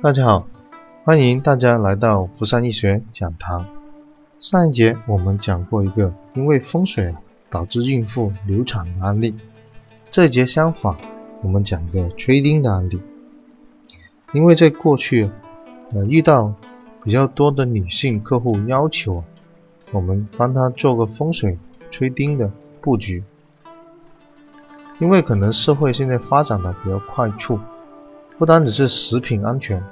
[0.00, 0.46] 大家好，
[1.04, 3.66] 欢迎大家来到福山易学讲堂。
[4.38, 7.12] 上一节我们讲过一个因为风水
[7.50, 9.34] 导致孕妇流产的案例，
[10.08, 10.96] 这一节相反，
[11.42, 13.00] 我们讲个吹钉的案例。
[14.32, 15.28] 因为在过去，
[15.92, 16.54] 呃，遇到
[17.02, 19.24] 比较多的女性客户要求
[19.90, 21.58] 我们帮她做个风水
[21.90, 22.48] 吹钉的
[22.80, 23.24] 布局，
[25.00, 27.58] 因为可能社会现在发展的比较快速。
[28.38, 29.82] 不单只是食品安全，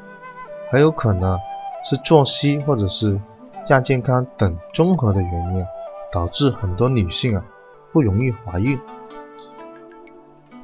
[0.73, 1.39] 还有可能
[1.85, 3.21] 是作息或者是
[3.69, 5.65] 亚健康等综合的原因，
[6.11, 7.45] 导致很多女性啊
[7.93, 8.79] 不容易怀孕。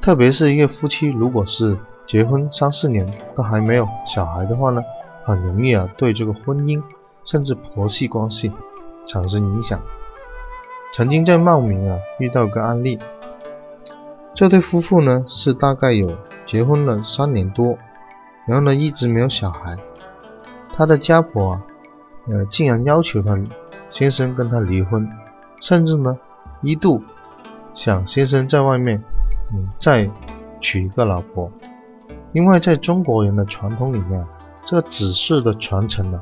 [0.00, 4.82] 特别是一个夫妻，如果是结婚三四年都还没有小孩的话呢，
[5.24, 6.82] 很容易啊对这个婚姻
[7.24, 8.50] 甚至婆媳关系
[9.04, 9.80] 产生影响。
[10.92, 12.98] 曾经在茂名啊遇到个案例。
[14.36, 16.14] 这对夫妇呢是大概有
[16.44, 17.78] 结婚了三年多，
[18.46, 19.74] 然后呢一直没有小孩。
[20.74, 21.62] 他的家婆啊，
[22.28, 23.34] 呃，竟然要求他
[23.90, 25.08] 先生跟他离婚，
[25.62, 26.14] 甚至呢
[26.60, 27.02] 一度
[27.72, 29.02] 想先生在外面
[29.54, 30.06] 嗯再
[30.60, 31.50] 娶一个老婆。
[32.34, 34.22] 因为在中国人的传统里面，
[34.66, 36.20] 这个子嗣的传承呢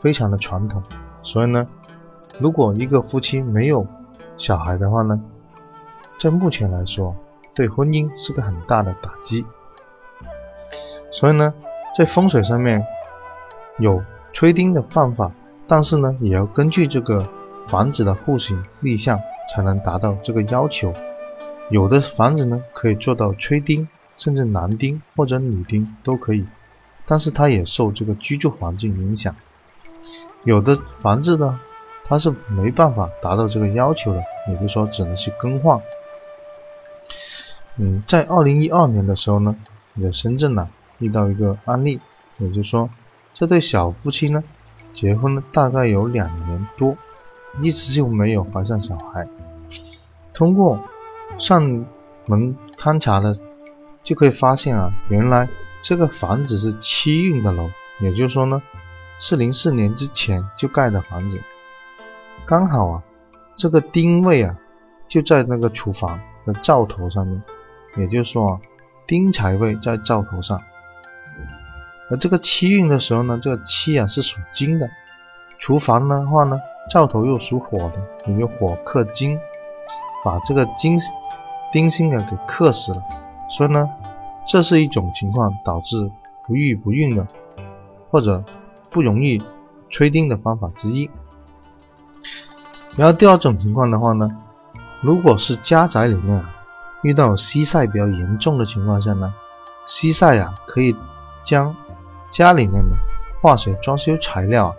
[0.00, 0.82] 非常的传统，
[1.22, 1.64] 所以呢，
[2.40, 3.86] 如果一个夫妻没有
[4.36, 5.20] 小孩的话呢，
[6.18, 7.14] 在目前来说。
[7.54, 9.44] 对婚姻是个很大的打击，
[11.12, 11.54] 所以呢，
[11.96, 12.84] 在风水上面
[13.78, 14.02] 有
[14.32, 15.30] 催丁的方法，
[15.68, 17.24] 但是呢，也要根据这个
[17.66, 20.92] 房子的户型立项才能达到这个要求。
[21.70, 26.44] 有的房子呢可以做到催丁，甚至男丁或者女丁都可以，
[27.06, 29.34] 但是它也受这个居住环境影响。
[30.42, 31.58] 有的房子呢，
[32.04, 35.80] 它是没办法达到这个要求的，也就是说只能去更换。
[37.76, 39.56] 嗯，在二零一二年的时候呢，
[40.00, 42.00] 在深圳呢遇到一个案例，
[42.38, 42.88] 也就是说，
[43.32, 44.44] 这对小夫妻呢
[44.94, 46.96] 结婚了大概有两年多，
[47.60, 49.26] 一直就没有怀上小孩。
[50.32, 50.78] 通过
[51.36, 51.84] 上
[52.26, 53.36] 门勘察的，
[54.04, 55.48] 就可以发现啊，原来
[55.82, 57.68] 这个房子是七运的楼，
[58.00, 58.62] 也就是说呢，
[59.18, 61.40] 是零四年之前就盖的房子，
[62.46, 63.02] 刚好啊，
[63.56, 64.56] 这个丁位啊
[65.08, 67.42] 就在那个厨房的灶头上面。
[67.96, 68.60] 也就是说啊，
[69.06, 70.60] 丁财位在灶头上，
[72.10, 74.90] 而这个七运的时候呢，这个七啊是属金的，
[75.58, 76.58] 厨房的话呢，
[76.90, 79.38] 灶头又属火的，也就火克金，
[80.24, 80.96] 把这个金
[81.70, 83.02] 丁星啊给克死了。
[83.48, 83.88] 所以呢，
[84.48, 86.10] 这是一种情况导致
[86.46, 87.26] 不育不孕的，
[88.10, 88.42] 或者
[88.90, 89.40] 不容易
[89.90, 91.08] 催丁的方法之一。
[92.96, 94.28] 然后第二种情况的话呢，
[95.00, 96.53] 如果是家宅里面啊。
[97.04, 99.32] 遇到西晒比较严重的情况下呢，
[99.86, 100.96] 西晒啊可以
[101.44, 101.76] 将
[102.30, 102.96] 家里面的
[103.42, 104.74] 化学装修材料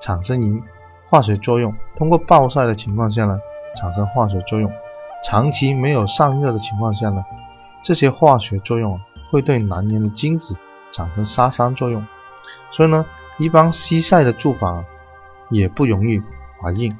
[0.00, 0.62] 产生一
[1.10, 3.38] 化学作用，通过暴晒的情况下呢
[3.76, 4.72] 产生化学作用，
[5.22, 7.22] 长期没有散热的情况下呢，
[7.84, 8.98] 这些化学作用
[9.30, 10.56] 会对男人的精子
[10.92, 12.02] 产生杀伤作用，
[12.70, 13.04] 所以呢，
[13.36, 14.82] 一般西晒的住房
[15.50, 16.18] 也不容易
[16.62, 16.90] 怀孕，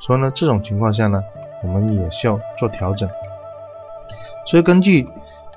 [0.00, 1.22] 所以呢，这种情况下呢，
[1.62, 3.08] 我们也需要做调整。
[4.48, 5.06] 所以根据，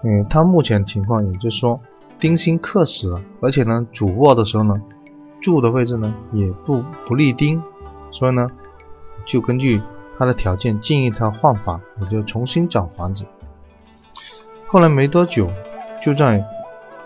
[0.04, 1.80] 嗯，他目前情况，也就是说，
[2.20, 4.76] 丁辛克死了，而且呢，主卧的时候呢，
[5.42, 7.64] 住的位置呢也不不利丁，
[8.12, 8.46] 所以呢，
[9.26, 9.82] 就根据
[10.18, 13.26] 他的条件建议他换房，也就重新找房子。
[14.68, 15.50] 后来没多久，
[16.04, 16.46] 就在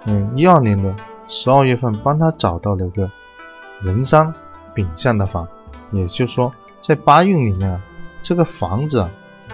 [0.07, 0.91] 嗯一二年的
[1.27, 3.11] 十二月份，帮他找到了一个
[3.83, 4.33] 人山
[4.73, 5.47] 丙向的房，
[5.91, 7.79] 也就是说，在八运里面，
[8.23, 9.11] 这个房子啊，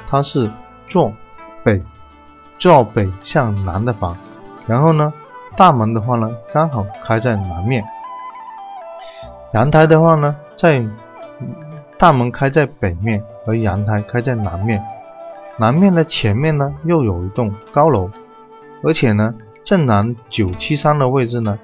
[0.08, 0.50] 它是
[0.88, 1.12] 坐
[1.62, 1.84] 北。
[2.62, 4.16] 坐北向南的房，
[4.68, 5.12] 然后呢，
[5.58, 7.82] 大门的话呢，刚好开在南面；
[9.56, 10.86] 阳台的话呢，在
[11.98, 14.80] 大门开在北面，而阳台开在南面。
[15.58, 18.12] 南面的前面呢，又有一栋高楼，
[18.84, 19.34] 而且呢，
[19.64, 21.58] 正南九七三的位置呢，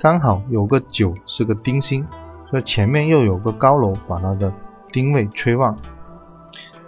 [0.00, 2.06] 刚好有个九是个丁星，
[2.48, 4.50] 所以前面又有个高楼，把它的
[4.90, 5.76] 丁位催旺。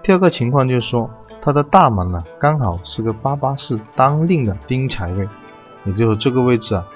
[0.02, 1.10] 第二个情况就是说。
[1.42, 5.26] 它的大门呢，刚好是个八八四当令的丁财位，
[5.84, 6.86] 也就是这个位置啊，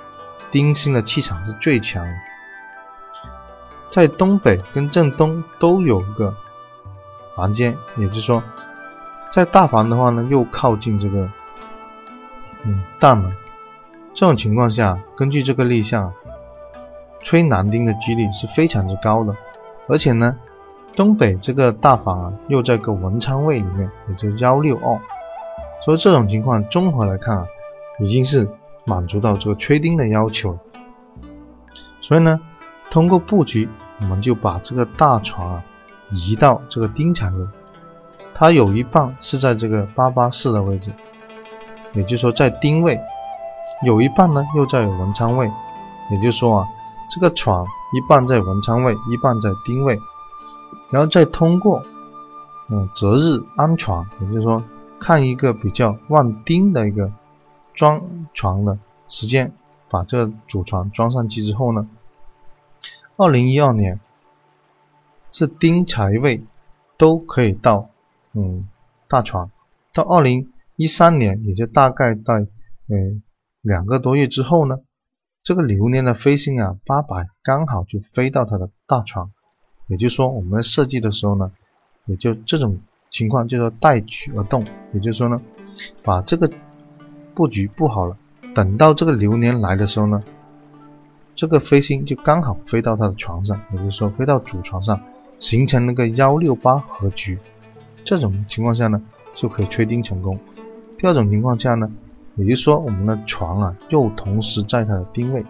[0.51, 2.07] 丁星的气场是最强。
[3.91, 6.35] 在东北跟正东都有个
[7.35, 8.43] 房间，也就是说，
[9.31, 11.29] 在大房的话呢，又靠近这个
[12.65, 13.33] 嗯大门。
[14.13, 16.13] 这种情况下，根据这个立项，
[17.23, 19.35] 吹男丁的几率是非常之高的，
[19.89, 20.37] 而且呢。
[20.97, 25.01] 东北这个大房啊，又在个文昌位里面，也就幺六二，
[25.85, 27.47] 所以这种情况综合来看啊，
[28.01, 28.49] 已经是
[28.85, 30.57] 满足到这个吹钉的要求。
[32.01, 32.41] 所以呢，
[32.91, 33.69] 通过布局，
[34.03, 35.65] 我们就把这个大床啊
[36.13, 37.49] 移到这个丁财位，
[38.33, 40.93] 它有一半是在这个八八四的位置，
[41.93, 43.01] 也就是说在丁位，
[43.85, 45.51] 有一半呢又在文昌位，
[46.11, 46.69] 也就是说啊，
[47.11, 49.99] 这个床一半在文昌位，一半在丁位，
[50.95, 51.85] 然后再通过
[52.71, 54.63] 嗯择日安床，也就是说
[55.01, 57.13] 看一个比较旺丁的一个
[57.75, 58.01] 装
[58.33, 59.53] 床的时间。
[59.91, 61.89] 把这个主床装上去之后呢，
[63.17, 64.01] 二零一二年
[65.31, 66.43] 是丁财位
[66.97, 67.91] 都可以到
[68.33, 68.69] 嗯
[69.07, 69.51] 大床，
[69.93, 72.41] 到二零一三年也就大概在
[72.89, 73.23] 嗯
[73.61, 74.79] 两个多月之后呢，
[75.45, 79.31] 这个流年的飞星啊八百刚好就飞到他的大床，
[79.87, 81.51] 也就是说我们设计的时候呢，
[82.07, 82.79] 也就这种
[83.11, 85.41] 情况叫做待取而动，也就是说呢，
[86.03, 86.51] 把这个
[87.35, 88.17] 布局布好了。
[88.55, 90.23] 等到这个流年来的时候呢，
[91.35, 95.01] 这个飞星就刚好飞到他的床上，也就是说飞到主床上，
[95.39, 97.39] 形成那个幺六八合局。
[98.05, 99.03] 这种情况下呢，
[99.35, 100.39] 就可以吹丁成功。
[100.97, 101.91] 第二种情况下呢，
[102.37, 105.45] 也就是说我们的床啊又同时在它的丁位，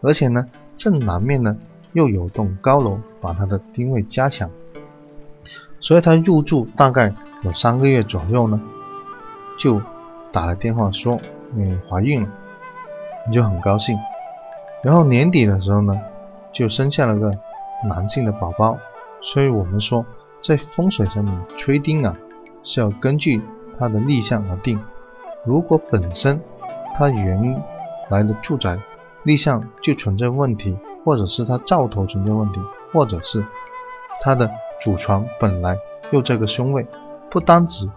[0.00, 0.44] 而且呢
[0.76, 1.56] 正南面呢
[1.92, 4.50] 又有栋高楼把它的丁位加强，
[5.80, 8.60] 所以他入住大概有三个月左右呢，
[9.58, 9.80] 就
[10.30, 11.18] 打了电话说。
[11.54, 12.30] 嗯，怀孕了，
[13.26, 13.94] 你就很高兴。
[14.82, 15.94] 然后年底的时候呢，
[16.50, 17.30] 就生下了个
[17.86, 18.78] 男性的宝宝。
[19.20, 20.06] 所以我们说，
[20.40, 22.16] 在风水上面吹丁啊，
[22.62, 23.42] 是要根据
[23.78, 24.80] 它的立项而定。
[25.44, 26.40] 如果本身
[26.94, 27.62] 它原
[28.08, 28.78] 来的住宅
[29.24, 30.74] 立项就存在问题，
[31.04, 32.60] 或者是它灶头存在问题，
[32.92, 33.44] 或者是
[34.22, 34.50] 它的
[34.80, 35.76] 主床本来
[36.10, 36.86] 又这个凶位，
[37.30, 37.88] 不单止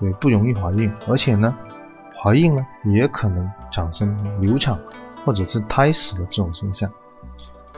[0.00, 1.54] 对不容易怀孕，而且呢。
[2.18, 4.76] 怀孕呢，也可能产生流产
[5.24, 6.90] 或者是胎死的这种现象，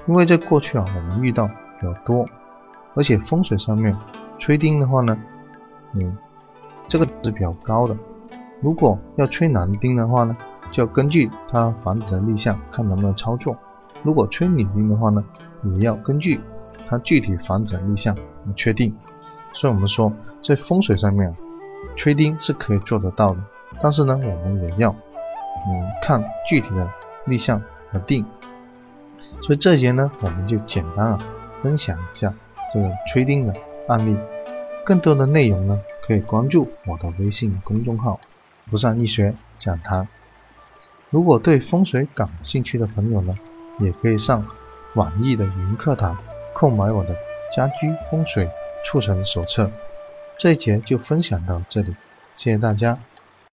[0.07, 1.49] 因为在过去啊，我们遇到
[1.79, 2.25] 比较多，
[2.95, 3.95] 而且风水上面
[4.39, 5.19] 吹丁的话呢，
[5.93, 6.17] 嗯，
[6.87, 7.97] 这个是比较高的。
[8.61, 10.35] 如果要吹男丁的话呢，
[10.71, 13.53] 就要根据他房子的立项看能不能操作；
[14.03, 15.25] 如果吹女丁的话呢，
[15.65, 16.41] 也要根据
[16.87, 18.97] 它具体房子的立项来确定。
[19.53, 20.13] 所以我们说，
[20.43, 21.35] 在风水上面，
[21.97, 23.39] 吹丁是可以做得到的。
[23.83, 26.89] 但是呢，我们也要，嗯，看具体的
[27.27, 27.61] 立项
[27.93, 28.25] 而定。
[29.43, 31.19] 所以这节呢，我们就简单啊
[31.63, 32.33] 分享一下
[32.73, 33.55] 这个吹钉的
[33.89, 34.17] 案例。
[34.85, 38.19] 更多的内容呢，可以关注我的微信公众号
[38.67, 40.09] “福善易学讲堂”。
[41.11, 43.35] 如果对风水感兴趣的朋友呢，
[43.79, 44.47] 也可以上
[44.95, 46.17] 网易的云课堂
[46.53, 47.17] 购买我的
[47.53, 48.51] 家居风水
[48.85, 49.71] 促成手册。
[50.37, 51.97] 这一节就分享到这里，
[52.37, 52.99] 谢谢大家。